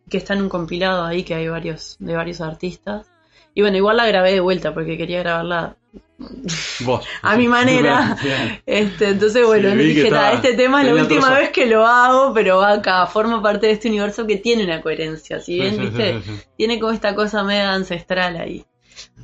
[0.09, 3.07] que está en un compilado ahí que hay varios de varios artistas
[3.53, 5.75] y bueno igual la grabé de vuelta porque quería grabarla
[6.81, 7.05] Vos.
[7.21, 8.17] a mi manera
[8.65, 11.35] este entonces bueno Sí, dije "Ta, estaba- este tema es la última trozo".
[11.41, 14.81] vez que lo hago pero va acá forma parte de este universo que tiene una
[14.81, 16.21] coherencia si bien viste
[16.57, 18.65] tiene como esta cosa media ancestral ahí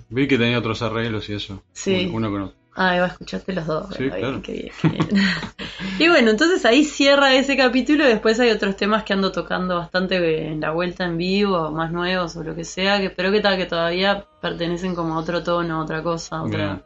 [0.09, 1.61] Vi que tenía otros arreglos y eso.
[1.71, 2.07] Sí.
[2.07, 2.57] Uno, uno con otro.
[2.81, 3.93] Ah, Eva, escuchaste los dos.
[3.93, 4.41] Sí, claro.
[4.41, 5.07] qué bien, qué bien.
[5.99, 9.75] y bueno, entonces ahí cierra ese capítulo y después hay otros temas que ando tocando
[9.75, 13.41] bastante en la vuelta en vivo, más nuevos o lo que sea, que pero que
[13.41, 16.47] tal que todavía pertenecen como a otro tono, a otra cosa, Bien.
[16.55, 16.85] otra.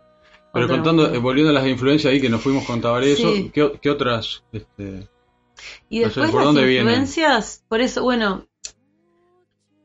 [0.52, 3.52] Pero otra- contando, eh, volviendo a las influencias ahí que nos fuimos con Tabaré, Sí.
[3.54, 4.44] ¿qué, qué otras?
[4.52, 5.08] Este,
[5.90, 6.88] Y no sé, después ¿por las dónde vienen?
[6.88, 8.48] influencias, por eso, bueno,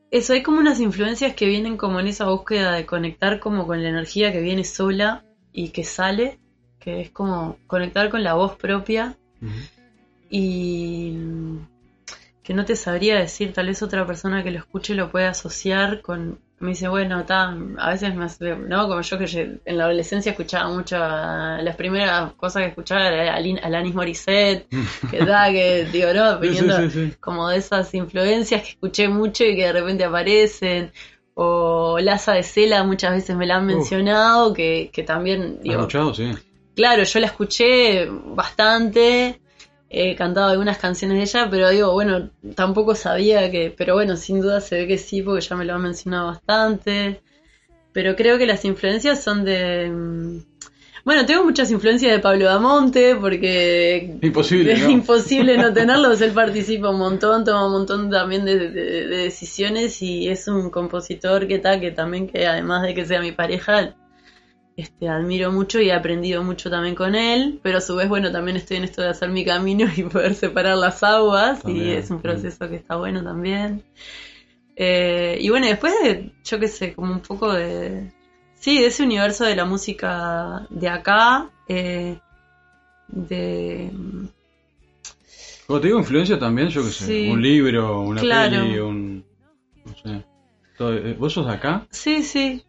[0.09, 3.83] eso, hay como unas influencias que vienen como en esa búsqueda de conectar como con
[3.83, 5.23] la energía que viene sola
[5.61, 6.39] y que sale,
[6.79, 9.17] que es como conectar con la voz propia
[10.29, 11.57] y mm,
[12.43, 16.01] que no te sabría decir, tal vez otra persona que lo escuche lo puede asociar
[16.01, 18.87] con, me dice, bueno, ta, a veces me hace, ¿no?
[18.87, 19.25] Como yo que
[19.65, 24.67] en la adolescencia escuchaba mucho, a- las primeras cosas que escuchaba era Alanis Morissette,
[25.11, 26.41] que da, que digo, ¿no?
[26.41, 27.13] Sí, sí, sí.
[27.19, 30.91] como de esas influencias que escuché mucho y que de repente aparecen.
[31.41, 35.75] O Laza de Cela muchas veces me la han mencionado, que, que también, ¿Has digo,
[35.75, 36.13] escuchado?
[36.13, 36.33] Sí.
[36.75, 39.39] Claro, yo la escuché bastante,
[39.89, 44.41] he cantado algunas canciones de ella, pero digo, bueno, tampoco sabía que, pero bueno, sin
[44.41, 47.21] duda se ve que sí, porque ya me lo han mencionado bastante.
[47.93, 50.43] Pero creo que las influencias son de...
[51.09, 54.91] Bueno, tengo muchas influencias de Pablo Damonte, porque Imposible, es ¿no?
[54.91, 59.17] imposible no tenerlo, pues él participa un montón, toma un montón también de, de- de
[59.17, 63.31] decisiones y es un compositor que tal, que también que además de que sea mi
[63.31, 63.95] pareja,
[64.77, 68.31] este, admiro mucho y he aprendido mucho también con él, pero a su vez, bueno,
[68.31, 72.11] también estoy en esto de hacer mi camino y poder separar las aguas y es
[72.11, 72.21] un mm.
[72.21, 73.83] proceso que está bueno también.
[74.75, 78.11] Eh, y bueno, después de, yo qué sé, como un poco de...
[78.59, 82.19] Sí, de ese universo de la música de acá, eh,
[83.07, 83.89] de...
[85.65, 87.05] Como te digo, influencia también, yo qué sé.
[87.05, 87.29] Sí.
[87.29, 88.49] Un libro, una Claro.
[88.65, 89.23] peli, un.
[89.85, 90.25] No sé.
[90.79, 91.85] Eh, ¿Vos sos de acá?
[91.91, 92.63] Sí, sí,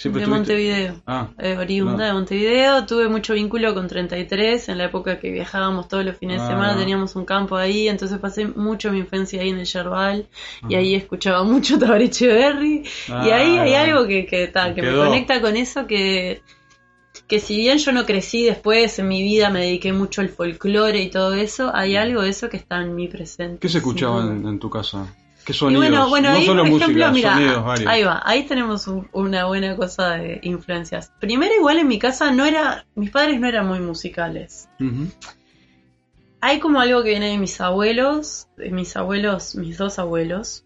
[0.00, 0.94] Siempre de Montevideo.
[1.06, 5.88] Ah, eh, oriunda de Montevideo, tuve mucho vínculo con 33 en la época que viajábamos
[5.88, 6.48] todos los fines de Ah.
[6.48, 10.26] semana, teníamos un campo ahí, entonces pasé mucho mi infancia ahí en el Yerbal
[10.70, 12.76] y ahí escuchaba mucho Tabaré Echeverry
[13.08, 16.40] y Ah, ahí hay algo que, que, ta, que me conecta con eso que,
[17.26, 21.02] que si bien yo no crecí después en mi vida, me dediqué mucho al folclore
[21.02, 23.58] y todo eso, hay algo de eso que está en mi presente.
[23.58, 25.14] ¿Qué se escuchaba en tu casa?
[25.44, 25.86] ¿Qué Y sonidos?
[25.88, 27.90] bueno, bueno, no ahí solo por música, ejemplo, mira, sonidos varios.
[27.90, 31.12] ahí va, ahí tenemos un- una buena cosa de influencias.
[31.20, 34.68] Primero, igual en mi casa no era, mis padres no eran muy musicales.
[36.42, 40.64] Hay como algo que viene de mis abuelos, de mis abuelos, mis dos abuelos,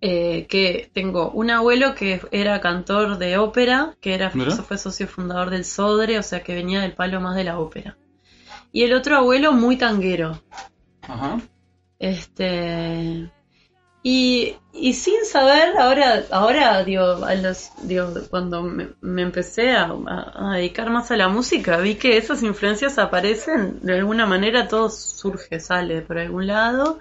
[0.00, 4.50] eh, que tengo un abuelo que era cantor de ópera, que era Mira.
[4.56, 7.96] fue socio fundador del Sodre, o sea que venía del palo más de la ópera.
[8.72, 10.40] Y el otro abuelo muy tanguero,
[11.02, 11.40] Ajá.
[11.98, 13.30] Este.
[14.02, 19.92] Y, y sin saber, ahora, ahora digo, a los, digo cuando me, empecé a-
[20.34, 24.88] a dedicar más a la música, vi que esas influencias aparecen, de alguna manera todo
[24.90, 26.98] surge, sale por algún lado.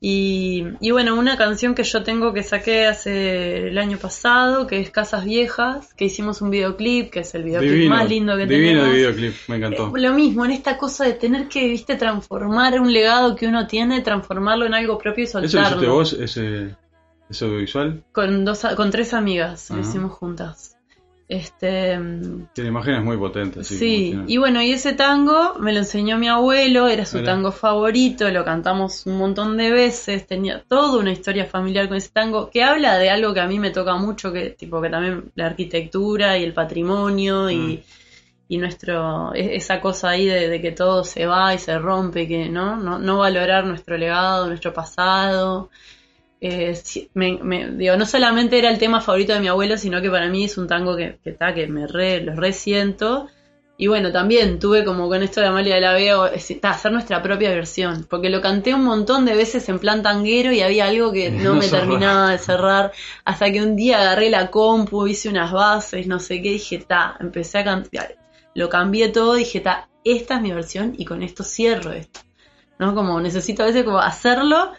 [0.00, 4.78] Y, y bueno, una canción que yo tengo que saqué hace el año pasado, que
[4.80, 7.96] es Casas Viejas, que hicimos un videoclip, que es el videoclip Divino.
[7.96, 8.88] más lindo que Divino tenemos.
[8.90, 9.96] el videoclip, me encantó.
[9.96, 13.66] Eh, Lo mismo, en esta cosa de tener que, viste, transformar un legado que uno
[13.66, 15.76] tiene, transformarlo en algo propio y ¿Eso lo soltarlo.
[15.78, 16.76] hiciste vos, ese,
[17.28, 18.04] ese audiovisual?
[18.12, 20.77] Con, dos, con tres amigas, lo hicimos juntas.
[21.28, 21.98] Este,
[22.54, 23.66] Tiene imágenes muy potentes.
[23.68, 27.52] Sí, sí, y bueno, y ese tango me lo enseñó mi abuelo, era su tango
[27.52, 32.48] favorito, lo cantamos un montón de veces, tenía toda una historia familiar con ese tango
[32.48, 35.46] que habla de algo que a mí me toca mucho, que tipo que también la
[35.46, 37.82] arquitectura y el patrimonio y, Mm.
[38.48, 42.26] y nuestro e- esa cosa ahí de, de que todo se va y se rompe,
[42.26, 45.70] que no no, no valorar nuestro legado, nuestro pasado.
[46.40, 50.00] Eh, sí, me- me- digo, no solamente era el tema favorito de mi abuelo, sino
[50.00, 53.28] que para mí es un tango que, que, está, que me re, lo resiento.
[53.80, 57.50] Y bueno, también tuve como con esto de Amalia de la Vega, hacer nuestra propia
[57.50, 61.30] versión, porque lo canté un montón de veces en plan tanguero y había algo que
[61.30, 62.92] no, No me terminaba de cerrar,
[63.24, 67.16] hasta que un día agarré la compu, hice unas bases, no sé qué, dije, ta,
[67.20, 68.16] empecé a cantar,
[68.54, 72.20] lo cambié todo, dije, ta, esta es mi versión y con esto cierro esto.
[72.80, 72.94] ¿No?
[72.96, 74.72] Como necesito a veces como hacerlo,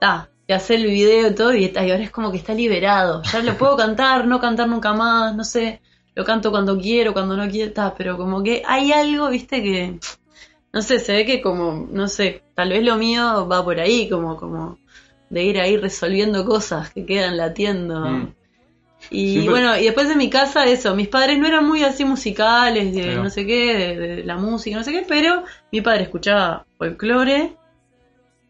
[0.00, 3.22] ta, y hacer el video y todo, y, y ahora es como que está liberado.
[3.32, 5.80] Ya lo puedo cantar, no cantar nunca más, no sé,
[6.14, 9.98] lo canto cuando quiero, cuando no quiero, ta, pero como que hay algo, viste, que,
[10.72, 14.08] no sé, se ve que como, no sé, tal vez lo mío va por ahí,
[14.08, 14.78] como, como
[15.30, 18.00] de ir ahí resolviendo cosas que quedan latiendo.
[18.00, 18.32] Mm.
[19.10, 22.04] Y Siempre- bueno, y después de mi casa, eso, mis padres no eran muy así
[22.04, 23.24] musicales, de Claro.
[23.24, 27.52] no sé qué, de, de la música, no sé qué, pero mi padre escuchaba folclore,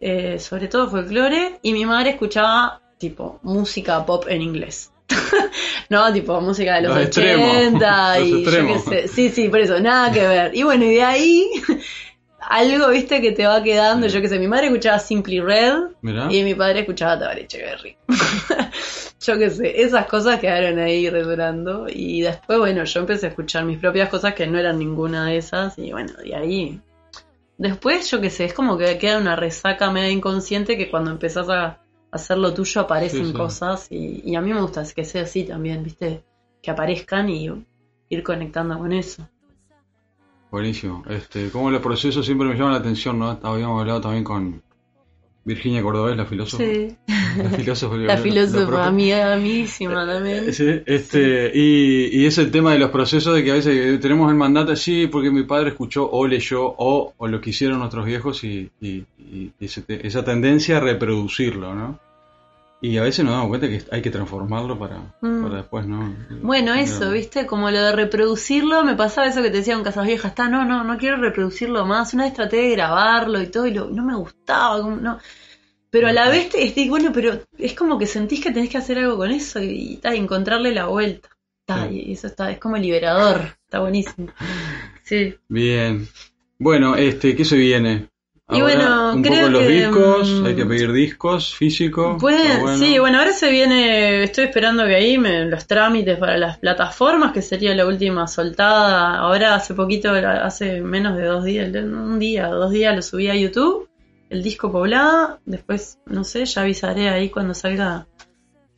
[0.01, 4.93] eh, sobre todo folclore, y mi madre escuchaba tipo música pop en inglés.
[5.91, 9.09] no, tipo música de los, Los extremos, 80 los y yo qué sé.
[9.09, 10.55] Sí, sí, por eso, nada que ver.
[10.55, 11.47] Y bueno, y de ahí
[12.41, 14.15] algo, viste, que te va quedando, Sí.
[14.15, 16.29] yo qué sé, mi madre escuchaba Simply Red, Mirá.
[16.33, 17.97] y mi padre escuchaba Tabaré Echeverry.
[19.21, 21.87] yo qué sé, esas cosas quedaron ahí resonando.
[21.89, 25.37] Y después, bueno, yo empecé a escuchar mis propias cosas que no eran ninguna de
[25.39, 25.79] esas.
[25.79, 26.81] Y bueno, de ahí.
[27.59, 31.49] Después, yo qué sé, es como que queda una resaca media inconsciente que cuando empezás
[31.49, 33.33] a hacer lo tuyo aparecen Sí, sí.
[33.33, 33.87] cosas.
[33.91, 36.25] Y, y a mí me gusta que sea así también, ¿viste?
[36.63, 37.51] Que aparezcan y
[38.09, 39.29] ir conectando con eso.
[40.51, 41.05] Buenísimo.
[41.09, 43.39] Este, cómo los procesos siempre me llaman la atención, ¿no?
[43.43, 44.63] Habíamos hablado también con
[45.47, 46.63] Virginia Cordobés, la filósofa.
[46.65, 46.89] Sí.
[47.39, 50.53] La filósofa, La filósofa, amiga, amiguísima también.
[50.53, 54.29] Sí, este, y, y es el tema de los procesos de que a veces tenemos
[54.31, 58.05] el mandato así porque mi padre escuchó o leyó o, o lo que hicieron nuestros
[58.05, 59.05] viejos y, y-
[59.59, 61.99] ese esa tendencia a reproducirlo, ¿no?
[62.81, 65.43] Y a veces nos damos cuenta que hay que transformarlo para, Mm.
[65.43, 66.15] para después, ¿no?
[66.43, 67.11] Bueno, eso.
[67.11, 67.47] ¿viste?
[67.47, 70.65] Como lo de reproducirlo, me pasaba eso que te decía con Casas Viejas, está, no,
[70.65, 72.13] no, no quiero reproducirlo más.
[72.15, 75.19] Una vez traté de grabarlo y todo, y lo- no me gustaba, como, no.
[75.91, 78.77] Pero a la vez te estoy, bueno, pero es como que sentís que tenés que
[78.77, 81.31] hacer algo con eso y, y, ta, y encontrarle la vuelta.
[81.65, 82.03] Ta, Sí.
[82.07, 84.29] Y eso está, es como liberador, está buenísimo.
[85.03, 85.35] Sí.
[85.49, 86.07] Bien.
[86.59, 88.09] Bueno, este, ¿qué se viene?
[88.49, 92.17] Y bueno, un creo poco los que, discos, mm, hay que pedir discos físicos.
[92.21, 92.79] Puede- está bueno.
[92.79, 97.33] Sí, bueno, ahora se viene, estoy esperando que ahí me, los trámites para las plataformas,
[97.33, 99.19] que sería la última soltada.
[99.19, 103.35] Ahora hace poquito, hace menos de dos días, un día, dos días lo subí a
[103.35, 103.89] YouTube,
[104.31, 105.41] el disco poblada.
[105.45, 108.07] Después, no sé, ya avisaré ahí cuando salga,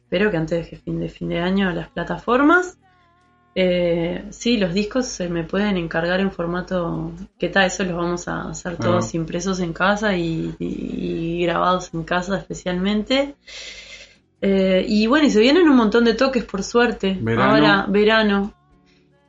[0.04, 2.78] espero que antes de fin de, fin de año, las plataformas.
[3.60, 7.66] Eh, sí, los discos se me pueden encargar en formato, ¿qué tal?
[7.66, 8.82] Eso los vamos a hacer Ah.
[8.84, 13.34] todos impresos en casa y, y- y grabados en casa especialmente.
[14.40, 17.18] Eh, y bueno, y se vienen un montón de toques, por suerte.
[17.20, 17.50] Verano.
[17.50, 18.52] Ahora, verano.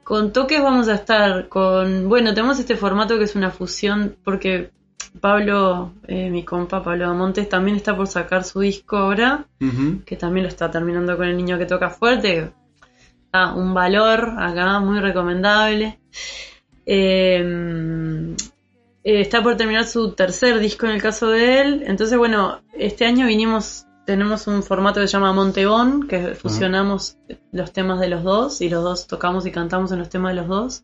[0.03, 4.69] Con toques vamos a estar con, bueno, tenemos este formato que es una fusión, porque
[5.19, 9.45] Pablo, eh, mi compa Pablo Montes, también está por sacar su disco ahora
[10.05, 12.51] que también lo está terminando con el niño que toca fuerte.
[13.31, 15.99] Ah, un valor acá muy recomendable.
[16.85, 18.35] Eh,
[19.03, 21.83] eh, está por terminar su tercer disco en el caso de él.
[21.85, 27.17] Entonces, bueno, este año vinimos, tenemos un formato que se llama Montebón, que fusionamos
[27.51, 30.41] los temas de los dos y los dos tocamos y cantamos en los temas de
[30.41, 30.83] los dos.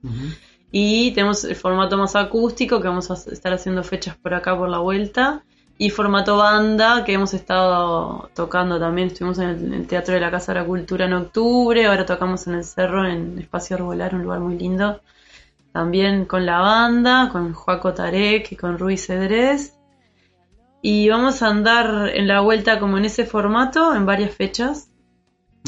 [0.72, 4.70] Y tenemos el formato más acústico, que vamos a estar haciendo fechas por acá por
[4.70, 5.44] la vuelta.
[5.78, 9.10] Y formato banda, que hemos estado tocando también.
[9.10, 11.86] Estuvimos en el, en el Teatro de la Casa de la Cultura en octubre.
[11.86, 15.02] Ahora tocamos en el Cerro, en Espacio Arbolar, un lugar muy lindo.
[15.74, 19.78] También con la banda, con Joaco Tarek y con Ruiz Cedrés.
[20.82, 24.90] Y vamos a andar en la vuelta como en ese formato, en varias fechas.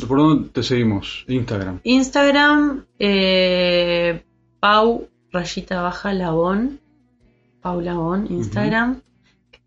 [0.08, 1.26] ¿Por dónde te seguimos?
[1.28, 1.80] Instagram.
[1.84, 4.24] Instagram, eh,
[4.60, 6.80] Pau rayita baja Labón.
[7.62, 9.02] Pau Labón, Instagram.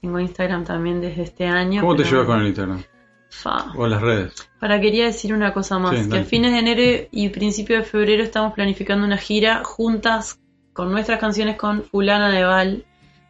[0.01, 1.83] Tengo Instagram también desde este año.
[1.83, 2.83] ¿Cómo te llevas con el Instagram?
[3.29, 3.73] Fa.
[3.77, 4.35] O las redes.
[4.59, 7.83] Para quería decir una cosa más, Sí, que a fines de enero y principio de
[7.83, 10.41] febrero estamos planificando una gira juntas
[10.73, 12.85] con nuestras canciones con Fulana de Val,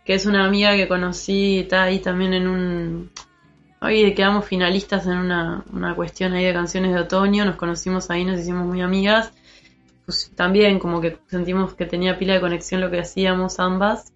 [0.05, 3.11] que es una amiga que conocí, está ahí también en un...
[3.83, 8.25] Hoy quedamos finalistas en una, una cuestión ahí de canciones de otoño, nos conocimos ahí,
[8.25, 9.33] nos hicimos muy amigas.
[10.05, 14.13] pues, también como que sentimos que tenía pila de conexión lo que hacíamos ambas.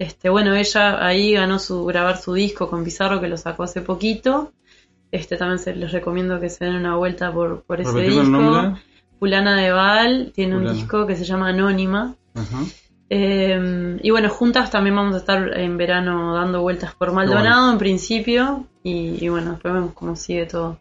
[0.00, 3.82] Este, bueno, ella ahí ganó su grabar su disco con Pizarro que lo sacó hace
[3.82, 4.50] poquito.
[5.12, 8.78] Este también se, les recomiendo que se den una vuelta por, por ese disco.
[9.18, 12.14] Fulana de Val tiene un disco que se llama Anónima.
[12.34, 12.64] Ajá.
[13.10, 17.76] Eh, y bueno, juntas también vamos a estar en verano dando vueltas por Maldonado en
[17.76, 18.64] principio.
[18.82, 20.78] Y, y bueno, después vemos cómo sigue todo.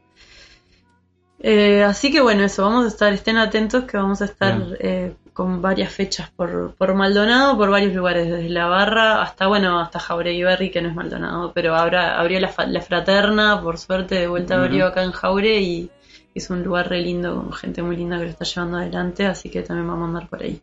[1.42, 5.14] Eh, así que bueno, eso, vamos a estar, estén atentos que vamos a estar eh,
[5.32, 10.00] con varias fechas por, por Maldonado, por varios lugares, desde La Barra hasta, bueno, hasta
[10.00, 14.28] Jauregui Berry, que no es Maldonado, pero ahora abrió la, la Fraterna, por suerte, de
[14.28, 15.90] vuelta abrió acá en Jaure y
[16.36, 19.50] es un lugar re lindo, con gente muy linda que lo está llevando adelante, así
[19.50, 20.62] que también vamos a andar por ahí.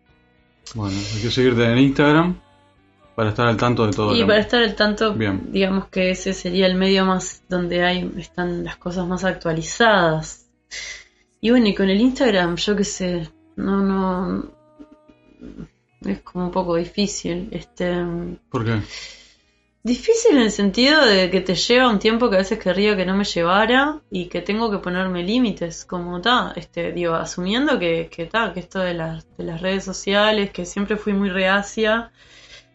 [0.74, 2.40] Bueno, hay que seguirte en Instagram
[3.14, 4.14] para estar al tanto de todo.
[4.14, 5.50] Y para estar al tanto, Bien.
[5.50, 10.45] digamos que ese sería el medio más donde hay están las cosas más actualizadas.
[11.40, 14.52] Y bueno, y con el Instagram, yo qué sé, no, no,
[16.02, 17.48] es como un poco difícil.
[17.52, 17.94] Este,
[18.50, 18.80] ¿Por qué?
[19.86, 23.06] difícil en el sentido de que te lleva un tiempo que a veces querría que
[23.06, 28.08] no me llevara y que tengo que ponerme límites, como está, este, digo, asumiendo que,
[28.10, 32.10] que ta, que esto de las, de las redes sociales, que siempre fui muy reacia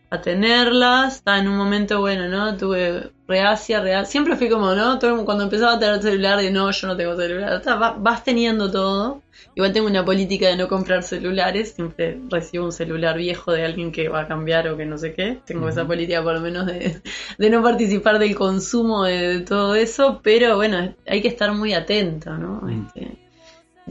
[0.09, 2.55] a tenerlas, está en un momento bueno, ¿no?
[2.55, 4.99] Tuve reacia, real, siempre fui como, ¿no?
[4.99, 8.23] Todo- cuando empezaba a tener celular, de no, yo no tengo celular, ta, va- vas
[8.23, 9.23] teniendo todo.
[9.55, 13.91] Igual tengo una política de no comprar celulares, siempre recibo un celular viejo de alguien
[13.91, 15.41] que va a cambiar o que no sé qué.
[15.45, 17.01] Tengo esa política por lo menos de,
[17.37, 21.73] de no participar del consumo de, de todo eso, pero bueno, hay que estar muy
[21.73, 22.61] atento, ¿no?
[22.61, 22.85] Mm.
[22.87, 23.10] Este,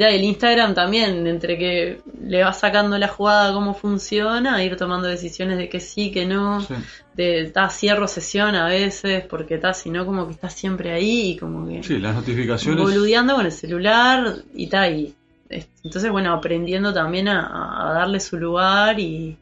[0.00, 5.06] ya el Instagram también, entre que le vas sacando la jugada cómo funciona, ir tomando
[5.06, 6.74] decisiones de que sí, que no, Sí.
[7.14, 11.32] de ta, cierro sesión a veces, porque ta, si no como que estás siempre ahí
[11.32, 12.82] y como que Sí, las notificaciones.
[12.82, 14.94] boludeando con el celular y tal.
[14.98, 15.14] Y,
[15.84, 19.36] entonces, bueno, aprendiendo también a, a darle su lugar y...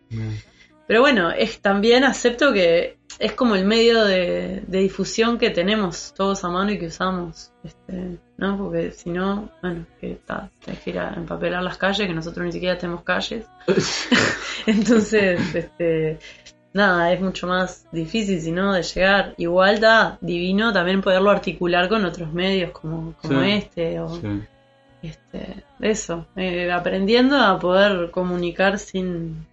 [0.89, 6.15] Pero bueno, es también acepto que es como el medio de, de difusión que tenemos
[6.17, 8.57] todos a mano y que usamos, este, ¿no?
[8.57, 12.47] Porque si no, bueno, que ta, tenés que ir a empapelar las calles, que nosotros
[12.47, 13.45] ni siquiera tenemos calles.
[14.67, 16.19] Entonces, este,
[16.73, 19.35] nada, es mucho más difícil, si no, de llegar.
[19.37, 23.51] Igual da divino también poderlo articular con otros medios como, como Sí.
[23.51, 24.29] este o Sí.
[25.03, 29.47] este, eso, eh, aprendiendo a poder comunicar sin,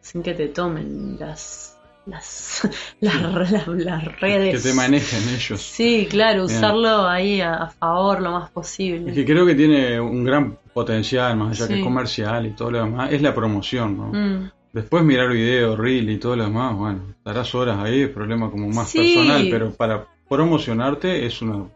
[0.00, 1.76] sin que te tomen las
[2.06, 2.62] las,
[3.00, 3.20] las,
[3.52, 4.62] las- las Que redes.
[4.62, 5.60] te manejen ellos.
[5.60, 6.56] Sí, claro, Bien.
[6.56, 9.12] usarlo ahí a, a favor lo más Es posible.
[9.12, 12.78] que creo que tiene un gran potencial, más allá que es comercial y todo lo
[12.84, 14.06] demás, es la promoción, ¿no?
[14.12, 14.50] Mm.
[14.72, 18.68] Después mirar video, reel y todo lo demás, bueno, estarás horas ahí, es problema como
[18.68, 18.98] más Sí.
[18.98, 21.66] personal, pero para promocionarte es una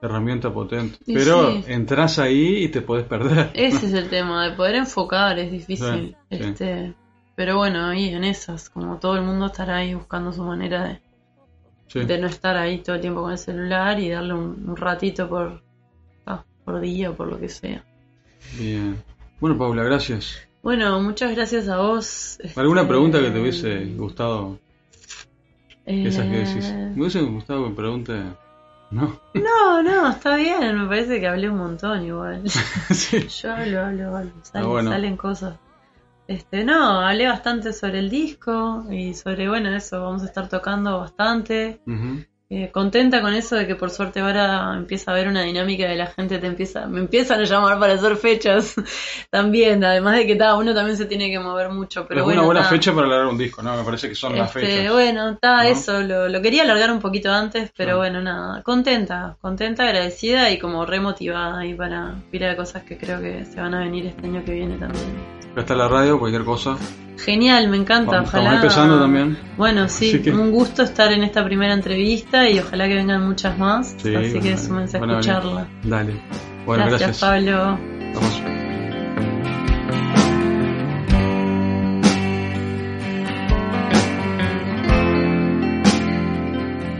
[0.00, 0.98] herramienta potente.
[1.06, 1.64] Y Pero sí.
[1.68, 3.50] entras ahí y te podés perder.
[3.54, 6.16] Ese es el tema, de poder enfocar es difícil.
[6.30, 6.94] Este,
[7.36, 11.00] Pero bueno, ahí en esas, como todo el mundo estará ahí buscando su manera de,
[11.88, 12.00] Sí.
[12.04, 15.28] de no estar ahí todo el tiempo con el celular y darle un, un ratito
[15.28, 15.62] por,
[16.26, 17.84] ah, por día o por lo que sea.
[18.58, 19.00] Bien.
[19.38, 20.38] Bueno, Paula, gracias.
[20.62, 22.38] Bueno, muchas gracias a vos.
[22.56, 24.58] ¿Alguna este, pregunta que te hubiese gustado?
[25.84, 26.64] Esas que decís.
[26.66, 28.22] eh, Me hubiese gustado que me pregunte.
[28.90, 29.20] No.
[29.34, 32.42] No, no, está bien, me parece que hablé un montón igual.
[32.90, 33.28] sí.
[33.28, 34.90] Yo hablo, hablo, hablo, salen, Ah, bueno.
[34.90, 35.54] salen cosas.
[36.28, 40.98] Este, no, hablé bastante sobre el disco y sobre, bueno, eso, vamos a estar tocando
[40.98, 41.80] bastante.
[42.48, 45.96] Eh, contenta con eso de que por suerte ahora empieza a haber una dinámica de
[45.96, 48.76] la gente te empieza, me empiezan a llamar para hacer fechas
[49.30, 52.42] también, además de que ta, uno también se tiene que mover mucho, pero es bueno,
[52.42, 53.76] una buena ta, fecha para largar un disco, ¿no?
[53.76, 54.92] Me parece que son las este, fechas.
[54.92, 55.68] bueno, está ¿no?
[55.68, 60.60] eso, lo, lo quería alargar un poquito antes, pero bueno, nada, contenta, contenta, agradecida y
[60.60, 64.24] como remotivada ahí para pila de cosas que creo que se van a venir este
[64.24, 65.45] año que viene también.
[65.56, 66.76] Acá está la radio, cualquier cosa.
[67.16, 68.42] Genial, me encanta, Vamos, ojalá.
[68.44, 69.38] estamos empezando también.
[69.56, 73.56] Bueno, sí, que- un gusto estar en esta primera entrevista y ojalá que vengan muchas
[73.58, 75.16] más, Sí, así que súmense a venir.
[75.16, 75.66] escucharla.
[75.82, 76.20] Dale.
[76.66, 77.20] Bueno, gracias, gracias.
[77.20, 77.78] Pablo.
[78.16, 78.42] Vamos.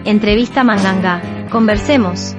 [0.05, 1.21] Entrevista Manganga.
[1.51, 2.35] Conversemos.